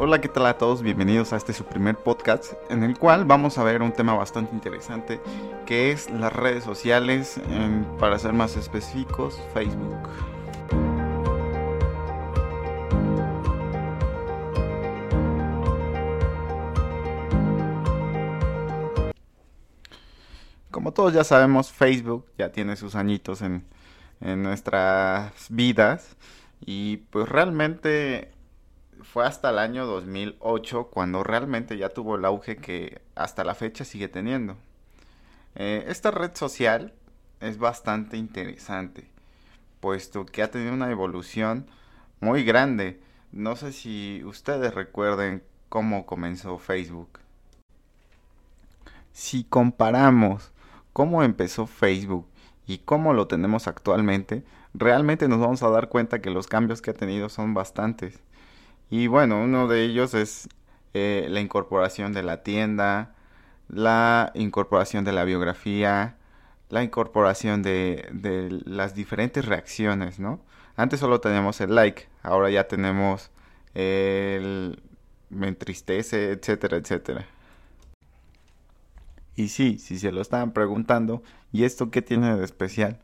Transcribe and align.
Hola, 0.00 0.20
¿qué 0.20 0.28
tal 0.28 0.46
a 0.46 0.56
todos? 0.56 0.80
Bienvenidos 0.80 1.32
a 1.32 1.36
este 1.36 1.52
su 1.52 1.64
primer 1.64 1.96
podcast 1.96 2.52
en 2.70 2.84
el 2.84 2.96
cual 2.96 3.24
vamos 3.24 3.58
a 3.58 3.64
ver 3.64 3.82
un 3.82 3.90
tema 3.90 4.14
bastante 4.14 4.54
interesante 4.54 5.20
que 5.66 5.90
es 5.90 6.08
las 6.08 6.32
redes 6.32 6.62
sociales, 6.62 7.40
para 7.98 8.16
ser 8.20 8.32
más 8.32 8.56
específicos, 8.56 9.42
Facebook. 9.52 10.08
Como 20.70 20.92
todos 20.92 21.12
ya 21.12 21.24
sabemos, 21.24 21.72
Facebook 21.72 22.24
ya 22.38 22.52
tiene 22.52 22.76
sus 22.76 22.94
añitos 22.94 23.42
en, 23.42 23.64
en 24.20 24.44
nuestras 24.44 25.32
vidas 25.50 26.16
y 26.64 26.98
pues 27.10 27.28
realmente 27.28 28.37
fue 29.02 29.26
hasta 29.26 29.50
el 29.50 29.58
año 29.58 29.86
2008 29.86 30.88
cuando 30.90 31.22
realmente 31.24 31.76
ya 31.76 31.90
tuvo 31.90 32.16
el 32.16 32.24
auge 32.24 32.56
que 32.56 33.00
hasta 33.14 33.44
la 33.44 33.54
fecha 33.54 33.84
sigue 33.84 34.08
teniendo. 34.08 34.56
Eh, 35.54 35.84
esta 35.88 36.10
red 36.10 36.34
social 36.34 36.92
es 37.40 37.58
bastante 37.58 38.16
interesante, 38.16 39.08
puesto 39.80 40.26
que 40.26 40.42
ha 40.42 40.50
tenido 40.50 40.74
una 40.74 40.90
evolución 40.90 41.66
muy 42.20 42.44
grande. 42.44 43.00
No 43.32 43.56
sé 43.56 43.72
si 43.72 44.22
ustedes 44.24 44.74
recuerden 44.74 45.42
cómo 45.68 46.06
comenzó 46.06 46.58
Facebook. 46.58 47.20
Si 49.12 49.44
comparamos 49.44 50.52
cómo 50.92 51.22
empezó 51.22 51.66
Facebook 51.66 52.26
y 52.66 52.78
cómo 52.78 53.12
lo 53.12 53.26
tenemos 53.26 53.66
actualmente, 53.68 54.44
realmente 54.74 55.28
nos 55.28 55.40
vamos 55.40 55.62
a 55.62 55.70
dar 55.70 55.88
cuenta 55.88 56.20
que 56.20 56.30
los 56.30 56.46
cambios 56.46 56.82
que 56.82 56.90
ha 56.90 56.94
tenido 56.94 57.28
son 57.28 57.54
bastantes. 57.54 58.20
Y 58.90 59.06
bueno, 59.06 59.42
uno 59.42 59.68
de 59.68 59.84
ellos 59.84 60.14
es 60.14 60.48
eh, 60.94 61.26
la 61.30 61.40
incorporación 61.40 62.12
de 62.12 62.22
la 62.22 62.42
tienda, 62.42 63.14
la 63.68 64.32
incorporación 64.34 65.04
de 65.04 65.12
la 65.12 65.24
biografía, 65.24 66.16
la 66.70 66.82
incorporación 66.82 67.62
de, 67.62 68.08
de 68.12 68.48
las 68.64 68.94
diferentes 68.94 69.44
reacciones, 69.44 70.18
¿no? 70.18 70.40
Antes 70.76 71.00
solo 71.00 71.20
teníamos 71.20 71.60
el 71.60 71.74
like, 71.74 72.08
ahora 72.22 72.50
ya 72.50 72.68
tenemos 72.68 73.30
el 73.74 74.80
me 75.30 75.48
entristece, 75.48 76.32
etcétera, 76.32 76.76
etcétera. 76.76 77.26
Y 79.36 79.48
sí, 79.48 79.78
si 79.78 79.98
se 79.98 80.10
lo 80.12 80.20
estaban 80.20 80.52
preguntando, 80.52 81.22
¿y 81.52 81.64
esto 81.64 81.90
qué 81.90 82.02
tiene 82.02 82.36
de 82.36 82.44
especial? 82.44 82.98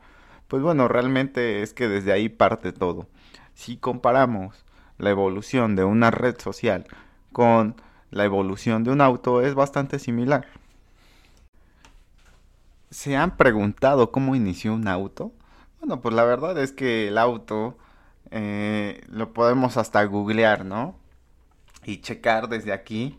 Pues 0.48 0.62
bueno, 0.62 0.88
realmente 0.88 1.62
es 1.62 1.72
que 1.72 1.88
desde 1.88 2.12
ahí 2.12 2.28
parte 2.28 2.72
todo. 2.72 3.08
Si 3.54 3.76
comparamos 3.76 4.64
la 4.98 5.10
evolución 5.10 5.76
de 5.76 5.84
una 5.84 6.10
red 6.10 6.38
social 6.40 6.86
con 7.32 7.76
la 8.10 8.24
evolución 8.24 8.84
de 8.84 8.90
un 8.90 9.00
auto 9.00 9.42
es 9.42 9.54
bastante 9.54 9.98
similar. 9.98 10.46
¿Se 12.90 13.16
han 13.16 13.36
preguntado 13.36 14.12
cómo 14.12 14.36
inició 14.36 14.72
un 14.74 14.86
auto? 14.86 15.32
Bueno, 15.80 16.00
pues 16.00 16.14
la 16.14 16.24
verdad 16.24 16.56
es 16.58 16.70
que 16.70 17.08
el 17.08 17.18
auto 17.18 17.76
eh, 18.30 19.02
lo 19.08 19.32
podemos 19.32 19.76
hasta 19.76 20.04
googlear, 20.04 20.64
¿no? 20.64 20.96
Y 21.84 22.00
checar 22.00 22.48
desde 22.48 22.72
aquí 22.72 23.18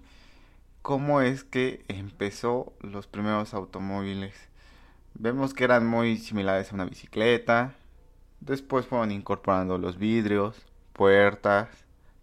cómo 0.81 1.22
es 1.22 1.44
que 1.44 1.84
empezó 1.88 2.73
los 2.80 3.08
primeros 3.08 3.53
automóviles. 3.53 4.34
Vemos 5.14 5.53
que 5.53 5.64
eran 5.64 5.86
muy 5.86 6.18
similares 6.18 6.72
a 6.72 6.76
una 6.76 6.86
bicicleta. 6.86 7.73
Después 8.40 8.86
fueron 8.86 9.12
incorporando 9.12 9.78
los 9.78 9.98
vidrios, 9.98 10.66
puertas, 10.95 11.67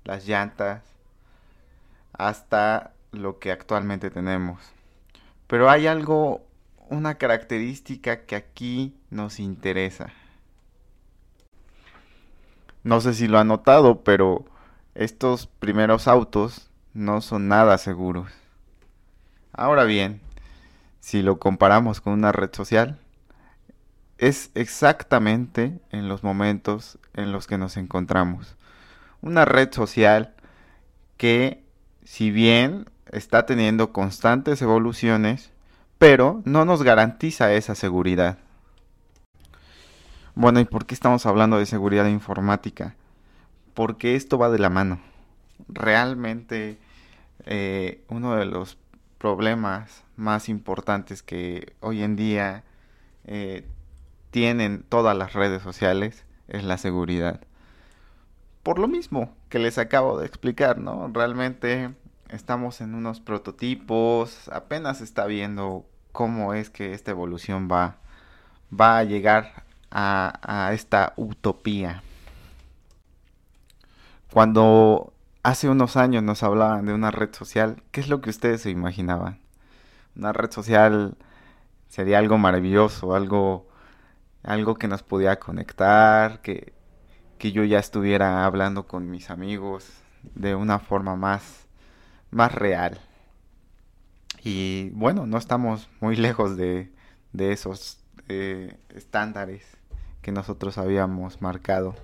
las 0.05 0.27
llantas, 0.27 0.83
hasta 2.13 2.93
lo 3.13 3.39
que 3.39 3.53
actualmente 3.53 4.11
tenemos. 4.11 4.61
Pero 5.47 5.71
hay 5.71 5.87
algo, 5.87 6.43
una 6.89 7.17
característica 7.17 8.25
que 8.25 8.35
aquí 8.35 8.97
nos 9.11 9.39
interesa. 9.39 10.13
No 12.83 13.01
sé 13.01 13.15
si 13.15 13.29
lo 13.29 13.39
han 13.39 13.49
notado, 13.49 14.03
pero 14.03 14.45
estos 14.95 15.47
primeros 15.47 16.09
autos 16.09 16.71
no 16.95 17.21
son 17.21 17.49
nada 17.49 17.79
seguros. 17.79 18.33
Ahora 19.53 19.85
bien, 19.85 20.21
si 21.01 21.23
lo 21.23 21.39
comparamos 21.39 22.01
con 22.01 22.15
una 22.15 22.33
red 22.33 22.51
social, 22.53 22.99
es 24.17 24.51
exactamente 24.55 25.79
en 25.91 26.09
los 26.09 26.25
momentos 26.25 26.99
en 27.13 27.33
los 27.33 27.47
que 27.47 27.59
nos 27.59 27.77
encontramos 27.77 28.57
una 29.23 29.45
red 29.45 29.73
social 29.73 30.35
que 31.17 31.65
si 32.05 32.31
bien 32.31 32.91
está 33.11 33.47
teniendo 33.47 33.93
constantes 33.93 34.61
evoluciones, 34.61 35.51
pero 35.99 36.43
no 36.45 36.65
nos 36.65 36.83
garantiza 36.83 37.53
esa 37.55 37.75
seguridad. 37.75 38.39
Bueno, 40.35 40.61
¿y 40.61 40.65
por 40.65 40.87
qué 40.87 40.95
estamos 40.95 41.27
hablando 41.27 41.59
de 41.59 41.67
seguridad 41.67 42.07
informática? 42.07 42.97
Porque 43.75 44.17
esto 44.17 44.39
va 44.39 44.51
de 44.51 44.59
la 44.59 44.71
mano. 44.71 45.01
Realmente 45.69 46.79
eh, 47.47 48.03
uno 48.09 48.35
de 48.35 48.47
los 48.47 48.79
problemas 49.19 50.03
más 50.17 50.49
importantes 50.49 51.23
que 51.23 51.75
hoy 51.81 52.03
en 52.03 52.17
día 52.17 52.65
eh, 53.25 53.65
tienen 54.31 54.85
todas 54.89 55.17
las 55.17 55.35
redes 55.35 55.63
sociales 55.63 56.25
es 56.49 56.65
la 56.65 56.79
seguridad 56.79 57.41
por 58.63 58.79
lo 58.79 58.89
mismo 58.89 59.35
que 59.49 59.59
les 59.59 59.79
acabo 59.79 60.19
de 60.19 60.27
explicar, 60.27 60.79
¿no? 60.79 61.11
Realmente 61.13 61.95
estamos 62.29 62.81
en 62.81 62.95
unos 62.95 63.21
prototipos, 63.21 64.49
apenas 64.51 65.01
está 65.01 65.27
viendo 65.27 65.87
cómo 66.13 66.55
es 66.55 66.71
que 66.71 66.95
esta 66.95 67.11
evolución 67.11 67.69
va, 67.71 67.97
va 68.73 68.99
a 68.99 69.05
llegar 69.05 69.65
a, 69.91 70.71
esta 70.73 71.13
utopía. 71.17 72.03
Cuando 74.33 75.13
hace 75.43 75.69
unos 75.69 75.97
años 75.97 76.23
nos 76.23 76.43
hablaban 76.43 76.87
de 76.87 76.95
una 76.95 77.11
red 77.11 77.35
social, 77.35 77.83
¿qué 77.91 78.01
es 78.01 78.09
lo 78.09 78.21
que 78.23 78.31
ustedes 78.31 78.63
se 78.63 78.71
imaginaban? 78.71 79.41
Una 80.17 80.33
red 80.33 80.51
social 80.51 81.17
sería 81.89 82.19
algo 82.19 82.39
maravilloso, 82.39 83.15
algo, 83.15 83.69
algo 84.43 84.77
que 84.77 84.89
nos 84.89 85.03
podía 85.03 85.39
conectar, 85.39 86.41
que, 86.41 86.73
que 87.43 87.51
yo 87.51 87.65
ya 87.65 87.81
estuviera 87.81 88.45
hablando 88.45 88.87
con 88.87 89.11
mis 89.11 89.29
amigos 89.29 89.91
de 90.37 90.55
una 90.55 90.79
forma 90.79 91.17
más, 91.17 91.67
más 92.31 92.55
real. 92.55 93.01
Y 94.45 94.91
bueno, 94.91 95.27
no 95.27 95.39
estamos 95.39 95.89
muy 96.01 96.15
lejos 96.29 96.57
de, 96.57 96.93
de 97.33 97.51
esos 97.51 97.99
eh, 98.29 98.79
estándares 98.91 99.67
que 100.21 100.31
nosotros 100.31 100.79
habíamos 100.79 101.43
marcado. 101.43 101.97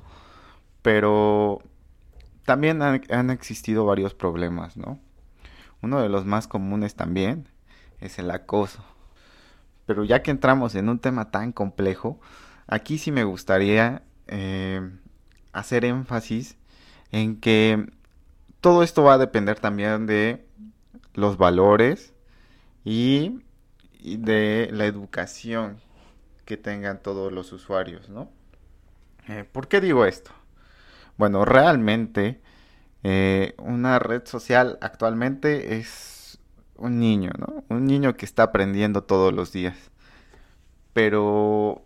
Pero 0.83 1.63
también 2.45 2.83
han, 2.83 3.01
han, 3.09 3.31
existido 3.31 3.87
varios 3.87 4.15
problemas, 4.15 4.77
¿no? 4.77 4.99
Uno 5.83 6.03
de 6.03 6.09
los 6.09 6.27
más 6.27 6.49
comunes 6.49 6.97
también 6.97 7.47
es 8.01 8.19
el 8.19 8.33
acoso. 8.33 8.83
Pero 9.87 10.03
ya 10.03 10.21
que 10.21 10.33
entramos 10.33 10.75
en 10.75 10.89
un 10.89 10.99
tema 10.99 11.31
tan 11.31 11.53
complejo, 11.53 12.19
aquí 12.67 12.99
sí 12.99 13.13
me 13.13 13.23
gustaría 13.23 14.03
eh, 14.27 14.81
hacer 15.53 15.85
énfasis 15.85 16.57
en 17.13 17.41
que 17.41 17.91
todo 18.61 18.83
esto 18.83 19.03
va 19.03 19.15
a 19.15 19.19
depender 19.19 19.59
también 19.61 20.07
de 20.07 20.45
los 21.15 21.37
valores 21.37 22.13
y, 22.85 23.41
de 24.01 24.69
la 24.73 24.87
educación 24.87 25.81
que 26.45 26.57
tengan 26.57 27.03
todos 27.03 27.33
los 27.33 27.53
usuarios, 27.53 28.09
¿no? 28.09 28.31
Eh, 29.29 29.45
¿Por 29.51 29.69
qué 29.69 29.81
digo 29.81 30.07
esto? 30.07 30.31
Bueno, 31.17 31.45
realmente 31.45 32.41
eh, 33.03 33.55
una 33.59 33.99
red 33.99 34.25
social 34.27 34.79
actualmente 34.81 35.77
es 35.77 36.39
un 36.77 37.01
niño, 37.01 37.33
¿no? 37.39 37.65
Un 37.69 37.87
niño 37.87 38.17
que 38.17 38.25
está 38.25 38.45
aprendiendo 38.45 39.03
todos 39.03 39.33
los 39.33 39.53
días. 39.53 39.77
Pero 40.93 41.83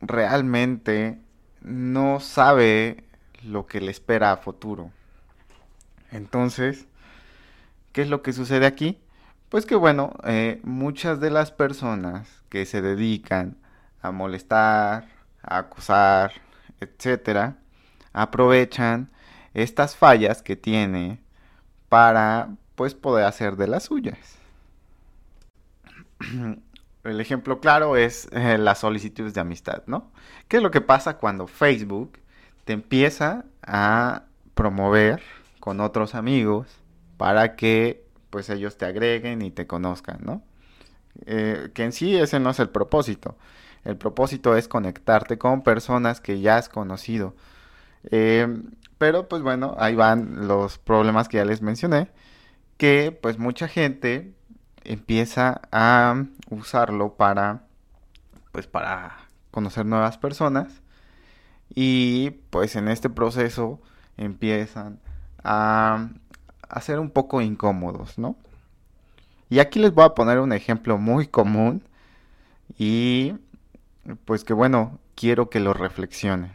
realmente 0.00 1.20
no 1.62 2.20
sabe 2.20 3.04
lo 3.44 3.66
que 3.66 3.80
le 3.80 3.90
espera 3.90 4.32
a 4.32 4.36
futuro. 4.36 4.90
Entonces, 6.10 6.86
¿qué 7.92 8.02
es 8.02 8.08
lo 8.08 8.22
que 8.22 8.32
sucede 8.32 8.66
aquí? 8.66 8.98
Pues 9.48 9.66
que 9.66 9.74
bueno, 9.74 10.14
eh, 10.24 10.60
muchas 10.62 11.20
de 11.20 11.30
las 11.30 11.50
personas 11.50 12.28
que 12.48 12.66
se 12.66 12.82
dedican 12.82 13.56
a 14.02 14.10
molestar, 14.10 15.08
a 15.42 15.58
acusar, 15.58 16.32
etcétera, 16.80 17.56
aprovechan 18.12 19.10
estas 19.54 19.96
fallas 19.96 20.42
que 20.42 20.56
tiene 20.56 21.20
para 21.88 22.50
pues 22.74 22.94
poder 22.94 23.24
hacer 23.24 23.56
de 23.56 23.66
las 23.66 23.84
suyas. 23.84 24.38
el 27.04 27.20
ejemplo 27.20 27.60
claro 27.60 27.96
es 27.96 28.28
eh, 28.32 28.58
las 28.58 28.78
solicitudes 28.78 29.34
de 29.34 29.40
amistad, 29.40 29.82
¿no? 29.86 30.10
¿Qué 30.48 30.58
es 30.58 30.62
lo 30.62 30.70
que 30.70 30.80
pasa 30.80 31.16
cuando 31.16 31.46
Facebook 31.46 32.18
te 32.64 32.72
empieza 32.72 33.44
a 33.62 34.24
promover 34.54 35.22
con 35.60 35.80
otros 35.80 36.14
amigos 36.14 36.66
para 37.16 37.56
que 37.56 38.04
pues 38.30 38.50
ellos 38.50 38.76
te 38.76 38.86
agreguen 38.86 39.42
y 39.42 39.50
te 39.50 39.66
conozcan, 39.66 40.18
¿no? 40.22 40.42
Eh, 41.26 41.70
que 41.74 41.84
en 41.84 41.92
sí 41.92 42.16
ese 42.16 42.40
no 42.40 42.50
es 42.50 42.60
el 42.60 42.68
propósito. 42.68 43.36
El 43.84 43.96
propósito 43.96 44.56
es 44.56 44.68
conectarte 44.68 45.38
con 45.38 45.62
personas 45.62 46.20
que 46.20 46.40
ya 46.40 46.56
has 46.56 46.68
conocido. 46.68 47.34
Eh, 48.10 48.46
pero 48.98 49.28
pues 49.28 49.42
bueno, 49.42 49.74
ahí 49.78 49.94
van 49.94 50.46
los 50.46 50.78
problemas 50.78 51.28
que 51.28 51.38
ya 51.38 51.44
les 51.44 51.62
mencioné. 51.62 52.10
Que 52.76 53.12
pues 53.12 53.38
mucha 53.38 53.68
gente 53.68 54.34
empieza 54.84 55.60
a 55.72 56.24
usarlo 56.50 57.14
para 57.14 57.62
pues 58.52 58.66
para 58.66 59.16
conocer 59.50 59.86
nuevas 59.86 60.18
personas 60.18 60.82
y 61.74 62.30
pues 62.50 62.76
en 62.76 62.88
este 62.88 63.10
proceso 63.10 63.80
empiezan 64.16 64.98
a, 65.44 66.08
a 66.68 66.80
ser 66.80 66.98
un 66.98 67.10
poco 67.10 67.40
incómodos, 67.40 68.18
¿no? 68.18 68.36
Y 69.48 69.58
aquí 69.58 69.78
les 69.80 69.92
voy 69.92 70.04
a 70.04 70.14
poner 70.14 70.38
un 70.38 70.52
ejemplo 70.52 70.98
muy 70.98 71.26
común 71.26 71.82
y 72.78 73.34
pues 74.24 74.44
que 74.44 74.52
bueno, 74.52 74.98
quiero 75.14 75.50
que 75.50 75.60
lo 75.60 75.74
reflexionen. 75.74 76.52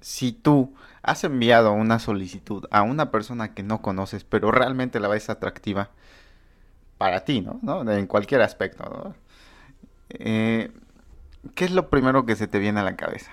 Si 0.00 0.32
tú 0.32 0.74
has 1.02 1.24
enviado 1.24 1.72
una 1.72 1.98
solicitud 1.98 2.66
a 2.70 2.82
una 2.82 3.10
persona 3.10 3.54
que 3.54 3.62
no 3.62 3.82
conoces, 3.82 4.24
pero 4.24 4.50
realmente 4.50 5.00
la 5.00 5.08
ves 5.08 5.28
atractiva 5.28 5.90
para 7.00 7.24
ti, 7.24 7.40
¿no? 7.40 7.90
En 7.90 8.06
cualquier 8.06 8.42
aspecto, 8.42 8.84
¿no? 8.84 9.14
Eh, 10.10 10.70
¿Qué 11.54 11.64
es 11.64 11.70
lo 11.70 11.88
primero 11.88 12.26
que 12.26 12.36
se 12.36 12.46
te 12.46 12.58
viene 12.58 12.80
a 12.80 12.82
la 12.82 12.94
cabeza? 12.94 13.30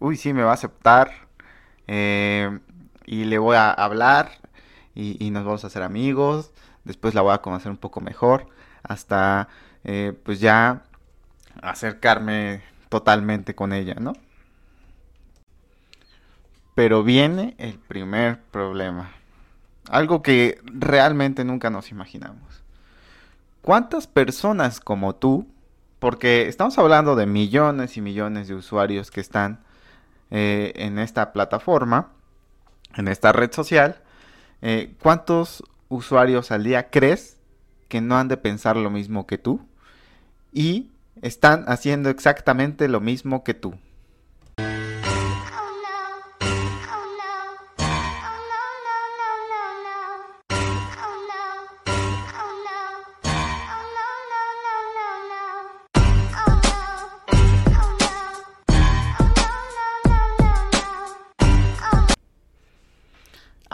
Uy, 0.00 0.18
sí, 0.18 0.34
me 0.34 0.42
va 0.42 0.50
a 0.50 0.54
aceptar 0.54 1.10
eh, 1.86 2.58
y 3.06 3.24
le 3.24 3.38
voy 3.38 3.56
a 3.56 3.70
hablar 3.70 4.32
y, 4.94 5.30
nos 5.30 5.46
vamos 5.46 5.64
a 5.64 5.68
hacer 5.68 5.82
amigos. 5.82 6.52
Después 6.84 7.14
la 7.14 7.22
voy 7.22 7.32
a 7.32 7.38
conocer 7.38 7.70
un 7.70 7.78
poco 7.78 8.02
mejor 8.02 8.48
hasta 8.82 9.48
eh, 9.84 10.12
pues 10.22 10.40
ya 10.40 10.82
acercarme 11.62 12.60
totalmente 12.90 13.54
con 13.54 13.72
ella, 13.72 13.94
¿no? 13.94 14.12
Pero 16.74 17.02
viene 17.02 17.54
el 17.56 17.78
primer 17.78 18.42
problema. 18.42 19.10
Algo 19.88 20.22
que 20.22 20.60
realmente 20.66 21.46
nunca 21.46 21.70
nos 21.70 21.90
imaginamos. 21.90 22.63
¿Cuántas 23.64 24.06
personas 24.06 24.78
como 24.78 25.16
tú 25.16 25.46
porque 26.04 26.48
estamos 26.48 26.76
hablando 26.76 27.16
de 27.16 27.24
millones 27.24 27.96
y 27.96 28.02
millones 28.02 28.46
de 28.46 28.54
usuarios 28.54 29.10
que 29.10 29.22
están 29.22 29.64
eh, 30.30 30.72
en 30.76 30.98
esta 30.98 31.32
plataforma, 31.32 32.10
en 32.94 33.08
esta 33.08 33.32
red 33.32 33.50
social. 33.52 34.02
Eh, 34.60 34.94
¿Cuántos 35.00 35.64
usuarios 35.88 36.50
al 36.50 36.62
día 36.62 36.90
crees 36.90 37.38
que 37.88 38.02
no 38.02 38.18
han 38.18 38.28
de 38.28 38.36
pensar 38.36 38.76
lo 38.76 38.90
mismo 38.90 39.26
que 39.26 39.38
tú? 39.38 39.66
Y 40.52 40.90
están 41.22 41.64
haciendo 41.66 42.10
exactamente 42.10 42.86
lo 42.88 43.00
mismo 43.00 43.42
que 43.42 43.54
tú. 43.54 43.74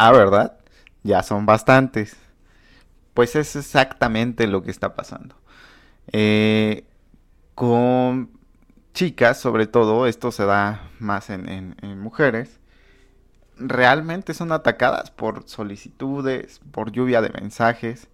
Ah, 0.03 0.13
¿verdad? 0.13 0.57
Ya 1.03 1.23
son 1.23 1.45
bastantes. 1.45 2.17
Pues 3.13 3.37
es 3.37 3.55
exactamente 3.55 4.47
lo 4.47 4.63
que 4.63 4.71
está 4.71 4.95
pasando. 4.95 5.35
Eh, 6.11 6.85
con 7.55 8.31
chicas, 8.95 9.39
sobre 9.39 9.67
todo, 9.67 10.07
esto 10.07 10.33
se 10.33 10.47
da 10.47 10.89
más 11.01 11.29
en, 11.29 11.77
mujeres, 11.99 12.61
realmente 13.59 14.33
son 14.33 14.53
atacadas 14.53 15.11
por 15.11 15.47
solicitudes, 15.47 16.63
por 16.71 16.93
lluvia 16.93 17.21
de 17.21 17.29
mensajes, 17.29 18.09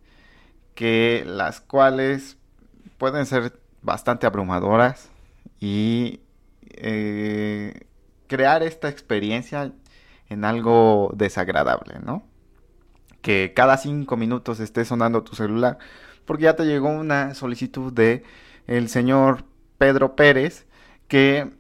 que 0.75 1.23
las 1.25 1.61
cuales 1.61 2.37
pueden 2.99 3.27
ser 3.27 3.61
bastante 3.83 4.27
abrumadoras 4.27 5.09
y 5.61 6.19
eh, 6.71 7.87
crear 8.27 8.65
esta 8.65 8.89
experiencia 8.89 9.73
en 10.29 10.45
algo 10.45 11.13
desagradable, 11.15 11.99
¿no? 12.05 12.25
Que 13.23 13.53
cada 13.55 13.77
cinco 13.77 14.17
minutos 14.17 14.61
esté 14.61 14.85
sonando 14.85 15.23
tu 15.23 15.35
celular, 15.37 15.79
porque 16.25 16.45
ya 16.45 16.57
te 16.57 16.67
llegó 16.67 16.89
una 16.89 17.35
solicitud 17.35 17.93
de 17.93 18.25
el 18.67 18.89
señor 18.89 19.45
Pedro 19.79 20.17
Pérez 20.17 20.67
que, 21.09 21.51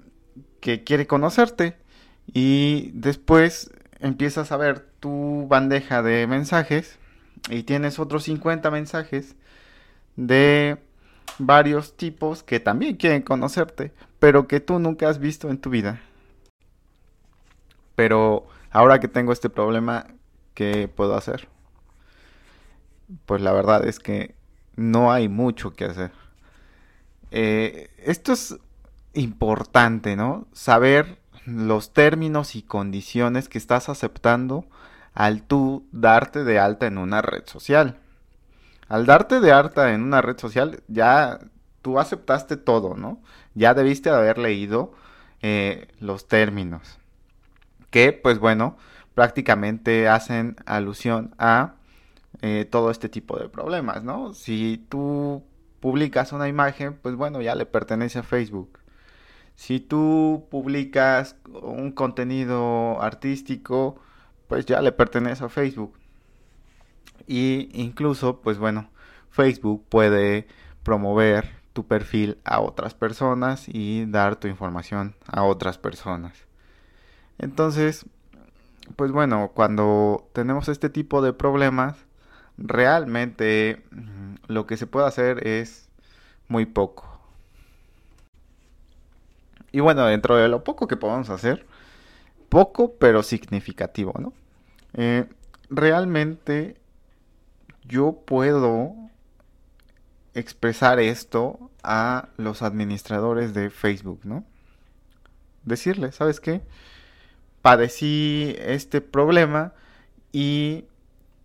que 0.61 0.85
quiere 0.85 1.07
conocerte 1.07 1.77
y 2.33 2.91
después 2.95 3.71
empiezas 4.01 4.53
a 4.53 4.57
ver 4.57 4.81
tu 5.01 5.47
bandeja 5.49 6.03
de 6.03 6.27
mensajes 6.27 6.99
y 7.49 7.63
tienes 7.63 7.99
otros 7.99 8.25
50 8.25 8.71
mensajes 8.71 9.37
de 10.17 10.79
varios 11.39 11.97
tipos 11.97 12.43
que 12.43 12.61
también 12.61 12.97
quieren 12.97 13.23
conocerte, 13.23 13.93
pero 14.19 14.49
que 14.49 14.61
tú 14.61 14.79
nunca 14.79 15.09
has 15.09 15.19
visto 15.19 15.51
en 15.51 15.59
tu 15.59 15.71
vida. 15.71 16.01
Pero 17.95 18.47
ahora 18.71 19.01
que 19.01 19.09
tengo 19.09 19.33
este 19.33 19.51
problema, 19.51 20.07
¿qué 20.55 20.89
puedo 20.89 21.17
hacer? 21.17 21.49
Pues 23.27 23.41
la 23.41 23.53
verdad 23.53 23.87
es 23.87 23.99
que 23.99 24.35
no 24.75 25.13
hay 25.13 25.29
mucho 25.29 25.75
que 25.75 25.85
hacer. 25.85 26.13
Eh, 27.31 27.91
esto 27.99 28.33
es 28.33 28.57
importante, 29.15 30.17
¿no? 30.17 30.47
Saber 30.53 31.19
los 31.45 31.93
términos 31.93 32.57
y 32.57 32.63
condiciones 32.63 33.49
que 33.49 33.59
estás 33.59 33.89
aceptando 33.89 34.67
al 35.15 35.43
tú 35.43 35.87
darte 35.93 36.45
de 36.45 36.59
alta 36.59 36.87
en 36.87 36.99
una 36.99 37.23
red 37.23 37.45
social. 37.47 37.99
Al 38.89 39.07
darte 39.07 39.41
de 39.41 39.53
alta 39.53 39.93
en 39.93 40.03
una 40.03 40.23
red 40.23 40.39
social, 40.39 40.83
ya 40.89 41.41
tú 41.83 41.99
aceptaste 41.99 42.57
todo, 42.57 42.95
¿no? 42.95 43.21
Ya 43.55 43.75
debiste 43.75 44.11
haber 44.11 44.39
leído 44.39 44.93
eh, 45.41 45.89
los 46.01 46.29
términos 46.29 46.99
que 47.97 48.13
pues 48.13 48.39
bueno, 48.39 48.77
prácticamente 49.15 50.07
hacen 50.07 50.57
alusión 50.67 51.35
a 51.39 51.77
eh, 52.43 52.67
todo 52.71 52.91
este 52.91 53.09
tipo 53.09 53.39
de 53.39 53.49
problemas, 53.49 54.05
¿no? 54.05 54.35
Si 54.35 54.85
tú 54.91 55.43
publicas 55.81 56.33
una 56.33 56.47
imagen, 56.47 56.99
pues 57.01 57.15
bueno, 57.15 57.41
ya 57.41 57.55
le 57.55 57.65
pertenece 57.65 58.19
a 58.19 58.23
Facebook. 58.23 58.81
Si 59.55 59.81
tú 59.81 60.47
publicas 60.51 61.37
un 61.47 61.91
contenido 61.91 63.01
artístico, 63.01 63.99
pues 64.47 64.67
ya 64.67 64.83
le 64.83 64.93
pertenece 64.93 65.47
a 65.47 65.49
Facebook. 65.49 65.95
Y 67.27 67.71
incluso, 67.73 68.43
pues 68.43 68.59
bueno, 68.59 68.91
Facebook 69.31 69.87
puede 69.89 70.47
promover 70.83 71.49
tu 71.73 71.87
perfil 71.87 72.37
a 72.45 72.61
otras 72.61 72.93
personas 72.93 73.65
y 73.67 74.05
dar 74.05 74.37
tu 74.37 74.49
información 74.49 75.15
a 75.27 75.45
otras 75.45 75.79
personas. 75.79 76.46
Entonces, 77.39 78.07
pues 78.97 79.13
bueno, 79.13 79.51
cuando 79.55 80.29
tenemos 80.33 80.69
este 80.69 80.89
tipo 80.91 81.23
de 81.23 81.33
problemas, 81.33 81.97
realmente 82.57 83.83
mm, 83.91 84.35
lo 84.49 84.67
que 84.67 84.77
se 84.77 84.87
puede 84.87 85.07
hacer 85.07 85.47
es 85.47 85.89
muy 86.49 86.67
poco. 86.67 87.21
Y 89.73 89.81
bueno, 89.81 90.07
dentro 90.07 90.37
de 90.37 90.49
lo 90.49 90.65
poco 90.65 90.87
que 90.87 90.97
podemos 90.97 91.29
hacer, 91.29 91.67
poco 92.49 92.95
pero 92.99 93.23
significativo, 93.23 94.15
¿no? 94.19 94.33
Eh, 94.95 95.27
realmente 95.69 96.77
yo 97.85 98.23
puedo 98.25 98.95
expresar 100.35 101.01
esto 101.01 101.71
a 101.83 102.29
los 102.37 102.63
administradores 102.63 103.55
de 103.55 103.71
Facebook, 103.71 104.21
¿no? 104.25 104.45
Decirles, 105.65 106.15
¿sabes 106.15 106.41
qué? 106.41 106.63
Padecí 107.67 108.55
este 108.61 109.01
problema 109.01 109.73
y 110.31 110.85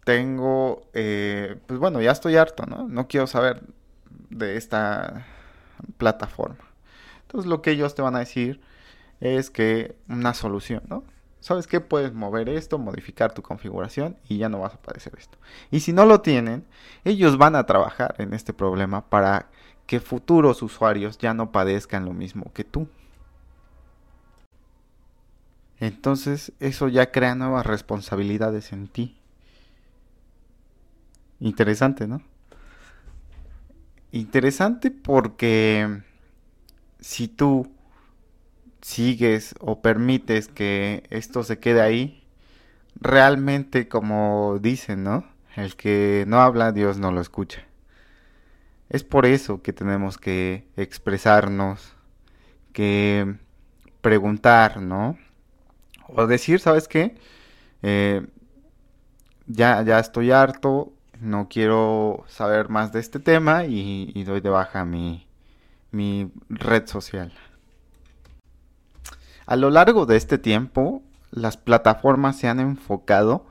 tengo, 0.04 0.84
eh, 0.94 1.58
pues 1.66 1.80
bueno, 1.80 2.00
ya 2.00 2.12
estoy 2.12 2.36
harto, 2.36 2.68
¿no? 2.68 2.88
No 2.88 3.08
quiero 3.08 3.25
saber 3.25 3.63
de 4.30 4.56
esta 4.56 5.25
plataforma. 5.98 6.63
Entonces 7.24 7.50
lo 7.50 7.63
que 7.63 7.72
ellos 7.72 7.96
te 7.96 8.04
van 8.04 8.16
a 8.16 8.20
decir 8.20 8.62
es 9.20 9.50
que 9.50 9.96
una 10.10 10.36
solución, 10.36 10.84
¿no? 10.88 11.04
¿Sabes 11.40 11.66
qué? 11.66 11.82
Puedes 11.82 12.13
mover 12.13 12.50
esto, 12.50 12.78
modificar 12.78 13.34
tu 13.34 13.42
configuración 13.42 14.16
y 14.30 14.38
ya 14.38 14.48
no 14.48 14.60
vas 14.60 14.75
a 14.75 14.82
padecer 14.84 15.13
esto. 15.18 15.40
Y 15.72 15.80
si 15.80 15.92
no 15.92 16.06
lo 16.06 16.22
tienen, 16.22 16.68
ellos 17.04 17.40
van 17.40 17.56
a 17.56 17.66
trabajar 17.66 18.13
en 18.20 18.36
este 18.36 18.54
problema 18.54 19.10
para 19.10 19.48
que 19.88 20.00
futuros 20.00 20.62
usuarios 20.62 21.18
ya 21.18 21.34
no 21.34 21.51
padezcan 21.51 22.06
lo 22.06 22.13
mismo 22.13 22.54
que 22.54 22.63
tú. 22.63 22.88
Entonces 25.82 26.54
eso 26.60 26.88
ya 26.90 27.12
crea 27.12 27.34
nuevas 27.34 27.66
responsabilidades 27.66 28.72
en 28.72 28.88
ti. 28.88 29.18
Interesante, 31.40 32.08
¿no? 32.08 32.22
Interesante 34.12 34.92
porque 34.92 36.04
si 37.00 37.28
tú 37.28 37.72
sigues 38.82 39.56
o 39.60 39.82
permites 39.82 40.48
que 40.48 41.04
esto 41.10 41.44
se 41.44 41.58
quede 41.58 41.82
ahí, 41.82 42.24
realmente 43.00 43.88
como 43.88 44.60
dicen, 44.62 45.04
¿no? 45.04 45.26
El 45.56 45.76
que 45.76 46.26
no 46.28 46.42
habla, 46.42 46.72
Dios 46.74 47.00
no 47.00 47.12
lo 47.12 47.22
escucha. 47.22 47.66
Es 48.90 49.04
por 49.04 49.26
eso 49.26 49.64
que 49.64 49.74
tenemos 49.74 50.20
que 50.20 50.68
expresarnos, 50.78 51.96
que 52.72 53.36
preguntar, 54.02 54.80
¿no? 54.80 55.18
O 56.15 56.27
decir, 56.27 56.60
¿sabes 56.60 56.88
qué? 56.88 57.15
Eh, 57.82 58.25
ya, 59.48 59.82
ya 59.84 60.00
estoy 60.00 60.32
harto, 60.32 60.94
no 61.20 61.48
quiero 61.50 62.25
saber 62.27 62.70
más 62.70 62.91
de 62.91 63.00
este 63.00 63.20
tema 63.20 63.65
y, 63.65 64.24
doy 64.24 64.41
de 64.41 64.50
baja 64.50 64.86
mi, 64.86 65.27
mi 65.91 66.32
red 66.50 66.88
social. 66.88 67.32
A 69.46 69.56
lo 69.56 69.70
largo 69.70 70.06
de 70.06 70.18
este 70.18 70.38
tiempo, 70.38 71.03
las 71.32 71.58
plataformas 71.58 72.38
se 72.38 72.48
han 72.48 72.60
enfocado 72.60 73.46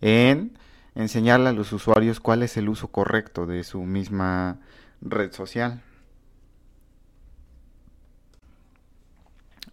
en 0.00 0.56
enseñarle 0.94 1.48
a 1.48 1.52
los 1.52 1.72
usuarios 1.72 2.20
cuál 2.20 2.42
es 2.42 2.56
el 2.56 2.68
uso 2.68 2.88
correcto 2.88 3.46
de 3.46 3.64
su 3.64 3.82
misma 3.82 4.58
red 5.00 5.32
social. 5.32 5.82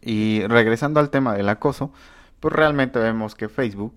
Y 0.02 0.46
regresando 0.48 1.00
al 1.00 1.10
tema 1.10 1.34
del 1.34 1.50
acoso, 1.50 1.92
pues 2.40 2.54
realmente 2.54 3.00
vemos 3.00 3.36
que 3.36 3.50
Facebook, 3.50 3.94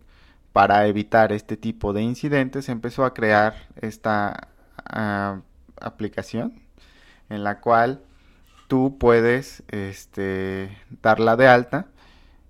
para 0.52 0.86
evitar 0.86 1.32
este 1.32 1.56
tipo 1.56 1.92
de 1.92 2.02
incidentes, 2.02 2.68
empezó 2.68 3.04
a 3.04 3.14
crear 3.14 3.68
esta 3.80 4.48
ah, 4.84 5.40
aplicación 5.80 6.60
en 7.28 7.44
la 7.44 7.60
cual 7.60 8.02
tú 8.68 8.98
puedes 8.98 9.62
este, 9.68 10.76
darla 11.02 11.36
de 11.36 11.48
alta 11.48 11.86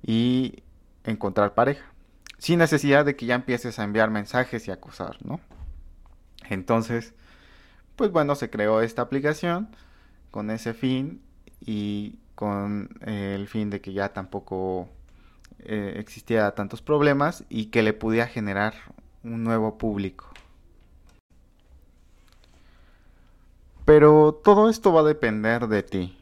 y 0.03 0.63
encontrar 1.05 1.55
pareja. 1.55 1.85
Sin 2.39 2.59
necesidad 2.59 3.05
de 3.05 3.15
que 3.15 3.27
ya 3.27 3.37
empieces 3.37 3.79
a 3.79 3.85
enviar 3.85 4.11
mensajes 4.11 4.67
y 4.67 4.73
acosar, 4.73 5.17
¿no? 5.25 5.41
Entonces, 6.49 7.15
pues 7.97 8.11
bueno, 8.11 8.35
se 8.35 8.51
creó 8.51 8.81
esta 8.81 9.03
aplicación 9.03 9.69
con 10.31 10.51
ese 10.51 10.75
fin 10.75 11.23
y 11.61 12.19
con 12.35 12.89
el 13.03 13.47
fin 13.47 13.71
de 13.71 13.81
que 13.81 13.93
ya 13.93 14.13
tampoco 14.13 14.89
eh, 15.65 15.95
existiera 15.97 16.55
tantos 16.55 16.83
problemas 16.83 17.45
y 17.49 17.67
que 17.67 17.83
le 17.83 17.93
pudiera 17.93 18.27
generar 18.27 18.75
un 19.23 19.45
nuevo 19.45 19.79
público. 19.79 20.31
Pero 23.85 24.41
todo 24.45 24.71
esto 24.71 24.93
va 24.93 25.01
a 25.01 25.05
depender 25.05 25.67
de 25.67 25.83
ti. 25.83 26.19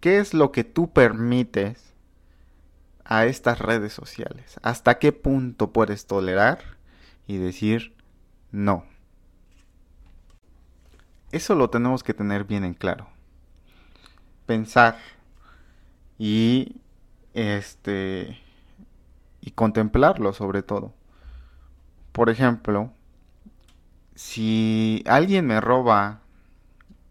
¿Qué 0.00 0.18
es 0.18 0.34
lo 0.34 0.52
que 0.52 0.64
tú 0.64 0.90
permites 0.92 1.94
a 3.04 3.26
estas 3.26 3.58
redes 3.58 3.92
sociales? 3.92 4.58
¿Hasta 4.62 4.98
qué 4.98 5.12
punto 5.12 5.72
puedes 5.72 6.06
tolerar 6.06 6.58
y 7.26 7.38
decir 7.38 7.94
no? 8.52 8.84
Eso 11.32 11.54
lo 11.54 11.70
tenemos 11.70 12.02
que 12.02 12.14
tener 12.14 12.44
bien 12.44 12.64
en 12.64 12.74
claro. 12.74 13.08
Pensar 14.46 14.96
y 16.18 16.76
este 17.34 18.40
y 19.46 19.52
contemplarlo 19.52 20.32
sobre 20.34 20.62
todo. 20.62 20.92
Por 22.12 22.28
ejemplo, 22.30 22.92
si 24.16 25.04
alguien 25.06 25.46
me 25.46 25.60
roba 25.60 26.20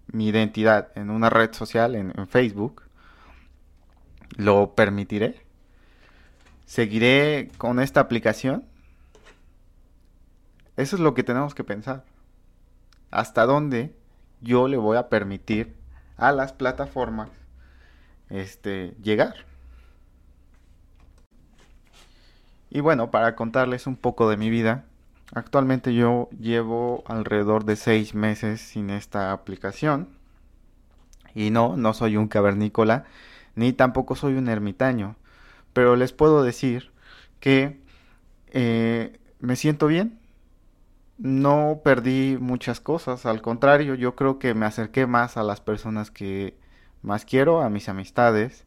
mi 0.08 0.28
identidad 0.28 0.90
en 0.96 1.10
una 1.10 1.30
red 1.30 1.54
social, 1.54 1.96
en, 1.96 2.28
Facebook, 2.28 2.84
¿lo 4.36 4.76
permitiré? 4.76 5.42
¿Seguiré 6.66 7.52
con 7.58 7.80
esta 7.80 8.02
aplicación? 8.02 8.66
Eso 10.76 10.98
es 10.98 11.02
lo 11.02 11.14
que 11.14 11.24
tenemos 11.24 11.56
que 11.56 11.64
pensar. 11.64 12.04
¿Hasta 13.12 13.46
dónde 13.46 13.96
yo 14.42 14.68
le 14.68 14.76
voy 14.76 14.98
a 14.98 15.08
permitir 15.08 15.74
a 16.18 16.34
las 16.34 16.52
plataformas 16.52 17.30
este, 18.30 18.94
llegar? 19.02 19.55
Y 22.76 22.82
bueno, 22.82 23.10
para 23.10 23.38
contarles 23.38 23.88
un 23.88 23.96
poco 23.96 24.30
de 24.30 24.36
mi 24.36 24.50
vida, 24.50 24.84
actualmente 25.34 25.94
yo 25.94 26.28
llevo 26.38 27.06
alrededor 27.08 27.64
de 27.64 27.78
seis 27.78 28.14
meses 28.14 28.60
sin 28.60 28.90
esta 28.90 29.32
aplicación. 29.32 30.10
Y 31.34 31.52
no, 31.52 31.78
no 31.78 31.94
soy 31.94 32.18
un 32.18 32.28
cavernícola, 32.28 33.06
ni 33.56 33.72
tampoco 33.72 34.18
soy 34.18 34.34
un 34.34 34.50
ermitaño 34.50 35.16
pero 35.72 35.96
les 35.96 36.12
puedo 36.12 36.44
decir 36.44 36.92
que 37.40 37.80
eh, 38.52 39.20
me 39.40 39.56
siento 39.56 39.88
bien. 39.88 40.20
No 41.18 41.80
perdí 41.82 42.38
muchas 42.42 42.82
cosas, 42.82 43.26
al 43.26 43.42
contrario, 43.42 43.96
yo 43.96 44.16
creo 44.16 44.38
que 44.38 44.54
me 44.54 44.66
acerqué 44.66 45.08
más 45.08 45.38
a 45.38 45.44
las 45.44 45.62
personas 45.62 46.12
que 46.12 46.58
más 47.02 47.24
quiero, 47.24 47.62
a 47.62 47.70
mis 47.70 47.88
amistades, 47.88 48.66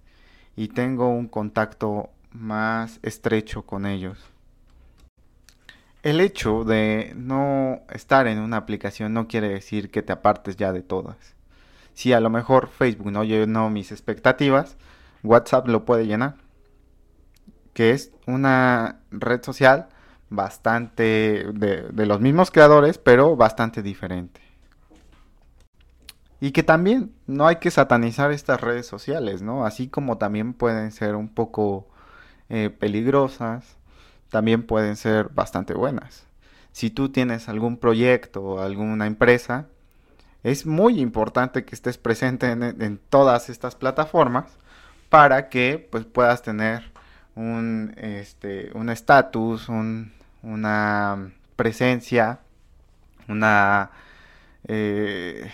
y 0.57 0.69
tengo 0.69 1.11
un 1.11 1.29
contacto 1.29 2.09
más 2.31 3.01
estrecho 3.03 3.63
con 3.63 3.87
ellos. 3.87 4.19
El 6.03 6.21
hecho 6.21 6.65
de 6.65 7.13
no 7.17 7.81
estar 7.91 8.27
en 8.27 8.39
una 8.39 8.59
aplicación 8.59 9.13
no 9.13 9.29
quiere 9.29 9.49
decir 9.49 9.91
que 9.91 10.03
te 10.03 10.13
apartes 10.13 10.57
ya 10.57 10.73
de 10.73 10.83
todas. 10.83 11.17
Si 11.95 12.13
a 12.13 12.21
lo 12.21 12.31
mejor 12.31 12.69
Facebook 12.69 13.11
no 13.11 13.25
llenó 13.25 13.71
mis 13.71 13.91
expectativas, 13.91 14.77
WhatsApp 15.23 15.67
lo 15.67 15.85
puede 15.85 16.07
llenar 16.07 16.37
que 17.79 17.93
es 17.93 18.11
una 18.27 19.03
red 19.13 19.41
social 19.45 19.87
bastante 20.31 21.47
de, 21.55 22.07
los 22.07 22.21
mismos 22.21 22.51
creadores, 22.51 22.99
pero 22.99 23.37
bastante 23.37 23.85
diferente. 23.85 24.41
Y 26.41 26.51
que 26.51 26.65
también 26.65 27.13
no 27.29 27.47
hay 27.47 27.57
que 27.61 27.71
satanizar 27.71 28.33
estas 28.33 28.61
redes 28.61 28.89
sociales, 28.89 29.43
¿no? 29.43 29.65
Así 29.65 29.87
como 29.87 30.19
también 30.19 30.55
pueden 30.55 30.91
ser 30.91 31.15
un 31.15 31.29
poco 31.29 31.87
eh, 32.49 32.71
peligrosas, 32.71 33.77
también 34.31 34.63
pueden 34.63 34.97
ser 34.97 35.29
bastante 35.31 35.75
buenas. 35.75 36.27
Si 36.73 36.91
tú 36.91 37.09
tienes 37.09 37.49
algún 37.49 37.77
proyecto 37.77 38.43
o 38.43 38.61
alguna 38.61 39.07
empresa, 39.07 39.67
es 40.43 40.67
muy 40.67 41.01
importante 41.01 41.65
que 41.65 41.75
estés 41.75 41.99
presente 41.99 42.51
en, 42.51 42.63
en 42.63 43.01
todas 43.11 43.51
estas 43.51 43.75
plataformas 43.75 44.47
para 45.09 45.49
que 45.49 45.89
pues, 45.91 46.05
puedas 46.05 46.43
tener 46.43 46.93
un 47.35 47.95
este 47.97 48.71
un 48.75 48.91
estatus, 48.91 49.69
una 50.43 51.33
presencia, 51.57 52.41
una 53.29 53.91
eh, 54.67 55.51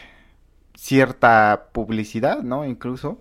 cierta 0.74 1.68
publicidad, 1.72 2.42
¿no? 2.42 2.64
Incluso 2.64 3.18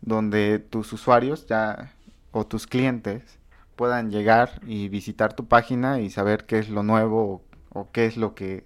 donde 0.00 0.58
tus 0.58 0.92
usuarios 0.92 1.46
ya 1.46 1.92
o 2.34 2.44
tus 2.44 2.66
clientes 2.66 3.22
puedan 3.76 4.10
llegar 4.10 4.60
y 4.66 4.88
visitar 4.88 5.32
tu 5.32 5.46
página 5.46 6.00
y 6.00 6.10
saber 6.10 6.46
qué 6.46 6.58
es 6.58 6.68
lo 6.68 6.82
nuevo 6.82 7.42
o, 7.72 7.88
qué 7.92 8.06
es 8.06 8.16
lo 8.16 8.34
que 8.34 8.64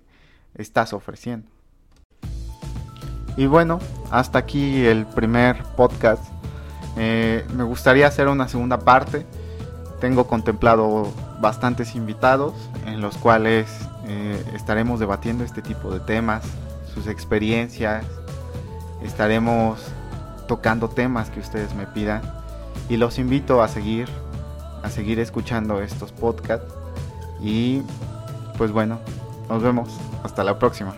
estás 0.54 0.92
ofreciendo. 0.92 1.48
Y 3.36 3.46
bueno, 3.46 3.78
hasta 4.10 4.38
aquí 4.38 4.84
el 4.86 5.06
primer 5.06 5.62
podcast 5.76 6.24
eh, 6.96 7.44
me 7.54 7.62
gustaría 7.62 8.06
hacer 8.06 8.28
una 8.28 8.48
segunda 8.48 8.80
parte. 8.80 9.26
Tengo 10.00 10.26
contemplado 10.26 11.12
bastantes 11.40 11.94
invitados 11.94 12.54
en 12.86 13.00
los 13.00 13.16
cuales 13.18 13.68
eh, 14.06 14.42
estaremos 14.54 14.98
debatiendo 14.98 15.44
este 15.44 15.62
tipo 15.62 15.92
de 15.92 16.00
temas, 16.00 16.42
sus 16.94 17.06
experiencias, 17.06 18.04
estaremos 19.02 19.80
tocando 20.48 20.88
temas 20.88 21.28
que 21.30 21.40
ustedes 21.40 21.74
me 21.74 21.86
pidan 21.86 22.37
y 22.88 22.96
los 22.96 23.18
invito 23.18 23.62
a 23.62 23.68
seguir, 23.68 24.08
a 24.82 24.90
seguir 24.90 25.18
escuchando 25.18 25.80
estos 25.80 26.12
podcasts 26.12 26.74
y 27.40 27.82
pues 28.56 28.72
bueno, 28.72 28.98
nos 29.48 29.62
vemos, 29.62 29.88
hasta 30.24 30.42
la 30.44 30.58
próxima. 30.58 30.94